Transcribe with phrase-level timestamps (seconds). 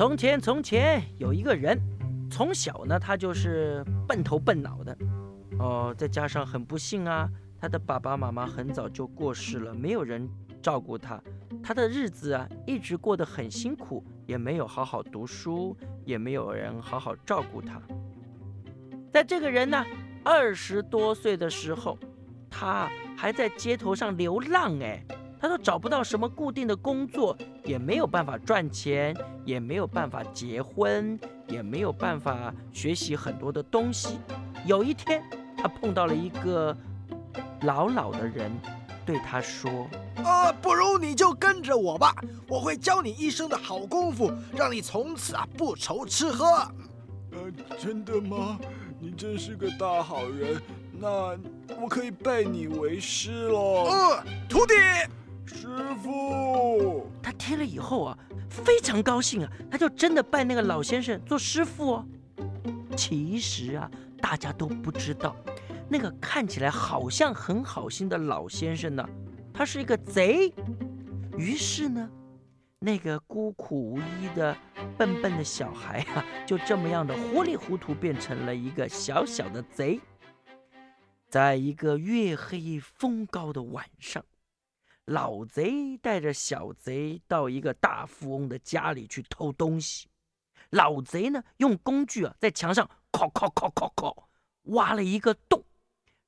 [0.00, 1.78] 从前，从前有一个人，
[2.30, 4.96] 从小呢，他就是笨头笨脑的，
[5.58, 7.28] 哦，再加上很不幸啊，
[7.60, 10.26] 他的爸爸妈妈很早就过世了，没有人
[10.62, 11.22] 照顾他，
[11.62, 15.76] 他的日子啊，一直过得很辛苦，也没有好好读书，
[16.06, 17.78] 也没有人好好照顾他。
[19.12, 19.84] 在这个人呢，
[20.24, 21.98] 二十多岁的时候，
[22.48, 25.04] 他还在街头上流浪，哎。
[25.40, 31.18] 他都找不到什么固定的工作，也没有办法赚钱，也没有办法结婚，
[31.48, 34.18] 也没有办法学习很多的东西。
[34.66, 35.22] 有一天，
[35.56, 36.76] 他碰到了一个
[37.62, 38.52] 老老的人，
[39.06, 39.88] 对他说
[40.22, 42.14] ：“啊，不如你就跟着我吧，
[42.46, 46.46] 我会教你一生的好功夫，让你从此啊不愁吃喝。”
[47.32, 48.58] 呃，真的吗？
[48.98, 50.60] 你真是个大好人，
[50.92, 51.08] 那
[51.80, 53.86] 我可以拜你为师喽。
[53.86, 54.74] 呃，徒弟。
[55.76, 58.18] 师傅，他听了以后啊，
[58.48, 62.06] 非常高兴啊，他就真的拜那个老先生做师傅哦。
[62.96, 65.34] 其实啊，大家都不知道，
[65.88, 69.08] 那个看起来好像很好心的老先生呢，
[69.54, 70.52] 他是一个贼。
[71.38, 72.10] 于是呢，
[72.80, 74.54] 那个孤苦无依的
[74.98, 80.00] 笨笨的小孩啊，就这么样的糊里糊涂变成了一个小小的贼。
[81.30, 84.22] 在一个月黑风高的晚上。
[85.06, 90.08] 老贼带着小贼到一个大富翁的家里去偷东西。
[90.70, 94.28] 老贼呢，用工具啊，在墙上敲敲敲敲敲，
[94.64, 95.64] 挖了一个洞，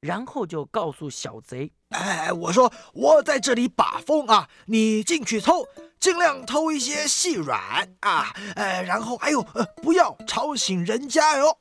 [0.00, 5.64] 然后就告诉小贼：“哎，我说我在这里把风啊，你进去偷，
[6.00, 11.56] 尽量偷一些细软啊，哎，然后还有，呃，不要吵醒人家哟。”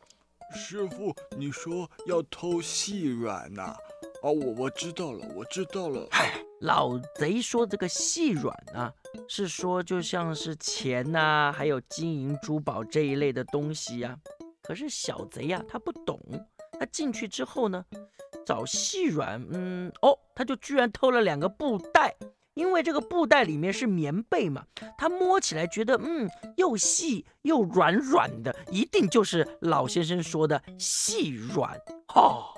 [0.56, 3.76] 师傅，你说要偷细软呐？
[4.22, 6.08] 哦，我我知道了，我知道了。
[6.12, 6.32] 嗨。
[6.60, 8.94] 老贼说：“这个细软呢，
[9.28, 14.16] 是说就像是钱呐，还有金银珠宝这一类的东西呀。
[14.62, 16.20] 可是小贼呀，他不懂。
[16.80, 17.84] 他进去之后呢，
[18.46, 22.16] 找细软，嗯，哦，他就居然偷了两个布袋，
[22.54, 24.64] 因为这个布袋里面是棉被嘛。
[25.00, 31.76] 他摸起来觉得，嗯，又细又软软的，一定就是老先生说的细软。
[32.08, 32.54] 哈。”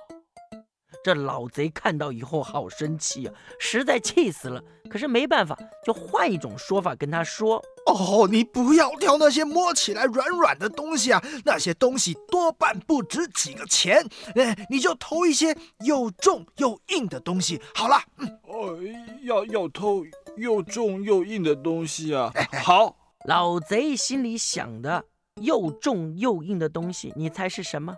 [1.03, 4.63] 这老贼看到以后好生气啊，实在气死了。
[4.89, 14.05] 可是没办法，就换一种说法跟他说：“哦，你不要挑那些摸起来软软的东西啊，那些东西多半不值几个钱。
[14.35, 18.77] 哎，你就偷一些又重又硬的东西好了。”嗯哦，
[19.23, 20.05] 要要偷
[20.37, 22.31] 又重又硬的东西啊。
[22.63, 25.03] 好， 老贼心里想的
[25.41, 27.95] 又重又硬的东西，你猜是什么？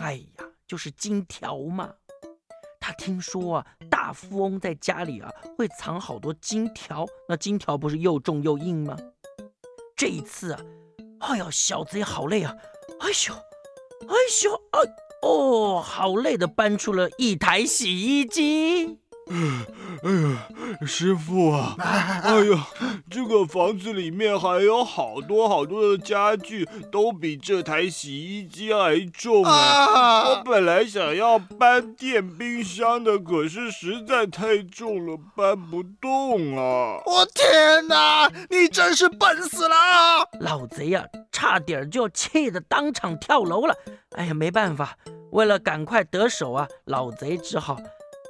[0.00, 1.92] 哎呀，就是金条嘛。
[2.88, 8.96] 他听说啊，大富翁在家里啊会藏好多金条，那金条不是又重又硬吗？
[9.94, 10.60] 这一次啊，
[11.18, 12.56] 哎呀，小子也好累啊！
[13.00, 13.34] 哎呦，
[14.08, 14.80] 哎呦，哎，
[15.20, 18.98] 哦，好累的搬出了一台洗衣机。
[19.30, 20.48] 哎呀，
[20.86, 21.74] 师傅啊！
[21.78, 22.66] 哎呀，
[23.10, 30.28] 这个房子里面还有好多好多的家具，都比这台洗衣机还重啊！
[30.28, 37.02] 我本来想要搬电冰箱的，可是实在太重了，搬不动啊！
[37.04, 39.74] 我天哪，你真是笨死了！
[40.40, 43.74] 老贼呀，差点就气得当场跳楼了。
[44.12, 44.96] 哎呀，没办法，
[45.32, 47.76] 为了赶快得手啊，老贼只好。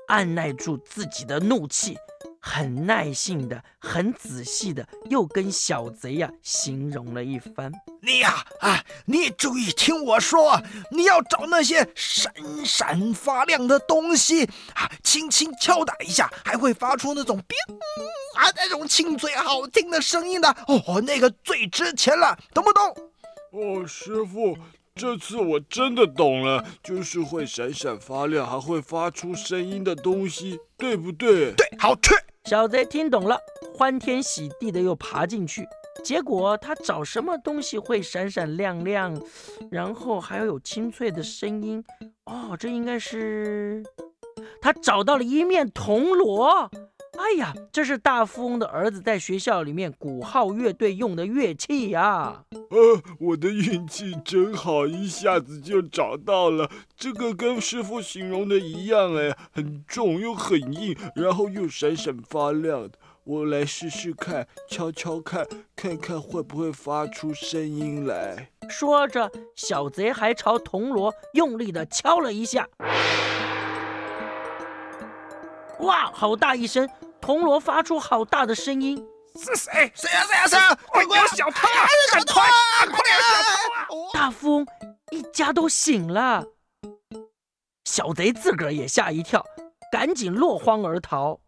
[0.08, 1.96] 按耐住自己的怒气，
[2.40, 7.70] 很耐性的、很仔细的，又跟小贼呀形容了一番。
[8.00, 10.60] 你呀，啊，你注意听我说，
[10.90, 12.32] 你要找那些闪
[12.64, 17.56] 闪发亮的东西啊，轻轻敲打一下，还会发出那种“冰”
[18.36, 20.48] 啊那种清脆好听的声音的。
[20.66, 22.82] 哦，那个最值钱了，懂不懂？
[23.52, 24.56] 哦，师傅。
[24.98, 31.52] 这次我真的懂了，就是会闪闪发亮，还会发出声音的东西，对不对？
[31.52, 32.12] 对，好吃。
[32.46, 33.38] 小贼听懂了，
[33.76, 35.64] 欢天喜地的又爬进去。
[36.02, 39.16] 结果他找什么东西会闪闪亮亮，
[39.70, 41.84] 然后还要有清脆的声音？
[42.24, 43.84] 哦，这应该是
[44.60, 46.68] 他找到了一面铜锣。
[47.28, 52.42] 哎呀，这是大富翁的儿子在学校里面鼓号乐队用的乐器呀！
[52.70, 56.70] 呃，我的运气真好，一下子就找到了。
[56.96, 62.92] 这个跟师傅形容的一样，哎，很重又很硬，然后又闪闪发亮的。
[63.24, 65.46] 我来试试看，敲敲看，
[65.76, 68.48] 看看会不会发出声音来。
[68.70, 72.66] 说着，小贼还朝铜锣用力的敲了一下。
[75.80, 76.88] 哇，好大一声！
[77.20, 78.96] 铜锣发出好大的声音，
[79.36, 79.92] 是谁？
[79.94, 80.24] 谁呀？
[80.24, 80.46] 谁呀？
[80.46, 80.78] 谁呀？
[80.86, 81.86] 快快小偷啊！
[82.10, 83.34] 快快快点，小
[83.86, 84.10] 偷啊！
[84.12, 84.66] 大富翁
[85.10, 86.44] 一家都醒了，
[87.84, 89.44] 小贼自个儿也吓一跳，
[89.92, 91.40] 赶紧落荒而逃。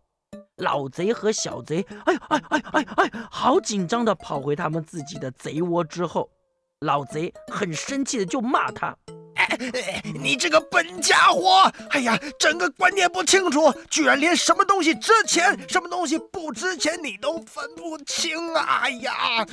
[0.57, 6.31] 老贼和小贼，哎呀哎哎哎哎，好紧张的跑回他们自己的贼窝之后，
[6.81, 8.95] 老贼很生气的就骂他。
[10.15, 11.71] 你这个笨家伙！
[11.91, 18.81] 哎呀，整个观念不清楚，居然连什么东西值钱，什么东西不值钱你都分不清啊！
[18.83, 19.13] 哎呀，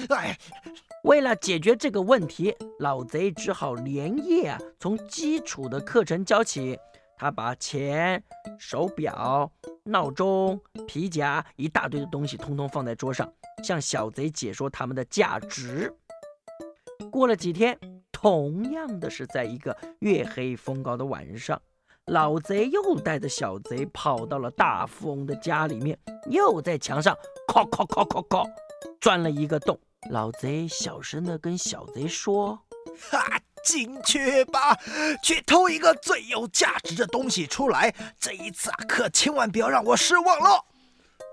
[0.09, 0.37] 哎，
[1.03, 6.77] 为了解决这个问题，老贼只好连夜啊从基础的课程教起。
[7.19, 8.23] 他把钱、
[8.59, 9.51] 手表、
[9.83, 13.27] 闹钟、皮夹一大堆的东西，通通放在桌上，
[13.63, 15.91] 向小贼解说他们的价值。
[17.09, 17.75] 过了几天。
[18.19, 21.61] 同样的是，在一个月黑风高的晚上，
[22.05, 27.15] 老贼又带着小贼跑到了大富翁的家里面，又在墙上
[27.47, 28.49] 敲敲敲敲敲，
[28.99, 29.79] 钻了一个洞。
[30.09, 32.59] 老贼小声的跟小贼说
[33.11, 34.75] ：“哈，进去吧，
[35.21, 37.93] 去偷一个最有价值的东西出来。
[38.19, 40.65] 这一次啊，可千万不要让我失望了。”“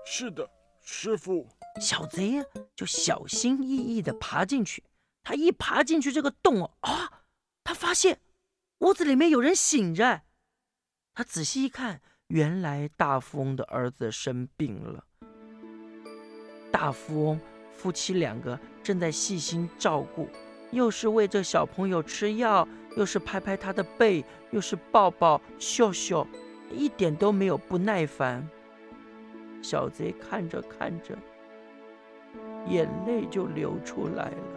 [0.05, 0.47] 是的，
[0.83, 1.47] 师傅。”
[1.81, 2.43] 小贼呀，
[2.75, 4.83] 就小心翼翼的爬进去。
[5.25, 7.23] 他一爬进去这个洞啊，
[7.63, 8.19] 他发现
[8.79, 10.21] 屋子里面有人醒着。
[11.15, 15.03] 他仔细一看，原来大富翁的儿子生病了。
[16.71, 17.39] 大富翁
[17.73, 20.29] 夫妻两个正在细心照顾，
[20.71, 26.27] 又是喂着小朋友吃药，又是拍拍他的背，又是抱抱笑笑，
[26.71, 28.47] 一点都没有不耐烦。
[29.63, 31.17] 小贼看着看着，
[32.67, 34.54] 眼泪就流出来了。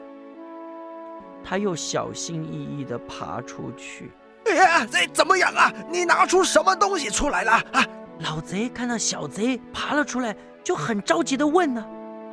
[1.48, 4.10] 他又小心翼翼地爬出去。
[4.44, 5.72] 哎呀，这怎么样啊？
[5.90, 7.86] 你拿出什么东西出来了啊？
[8.20, 11.82] 老贼看到小贼爬了出来，就很着急地问呢。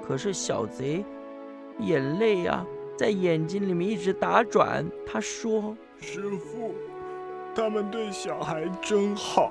[0.06, 1.06] 可是小贼
[1.79, 2.65] 眼泪啊，
[2.97, 4.85] 在眼睛里面一直打转。
[5.07, 6.75] 他说：“师傅，
[7.56, 9.50] 他们对小孩真好，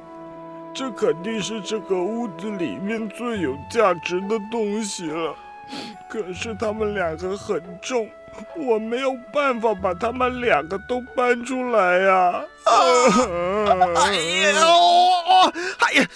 [0.74, 5.34] 这肯定是这个屋子里面最有价值的东西了。
[6.10, 8.06] 可是他们两个很重。”
[8.56, 12.44] 我没有办法把他们两个都搬出来呀！
[12.64, 12.74] 啊
[13.96, 14.14] 哎
[14.54, 16.08] 呦，哎呀！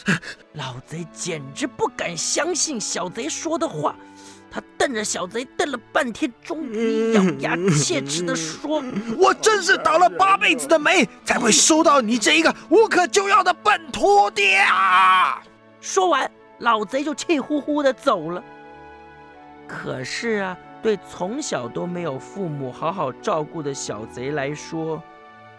[0.55, 3.95] 老贼简直不敢相信小贼说的话，
[4.51, 8.83] 他瞪着小贼瞪了半天，终于咬牙切齿地说
[9.19, 15.43] ：“我真是倒了八辈子的霉，才会收到你这一个无可救药的笨徒弟啊！”
[15.81, 16.29] 说完，
[16.59, 18.43] 老贼就气呼呼地走了。
[19.67, 20.57] 可是啊。
[20.83, 25.03] 对从小都没有父母好好照顾的小贼来说，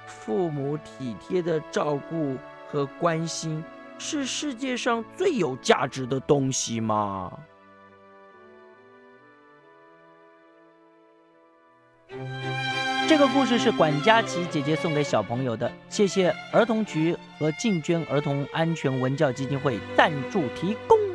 [0.06, 2.38] 父母体贴的照顾
[2.68, 3.64] 和关心
[3.98, 7.32] 是世界上最有价值的东西吗？
[13.08, 21.09] 这个故事是管佳琪姐姐送给小朋友的，谢谢儿童局和静娟儿童安全文教基金会赞助提供。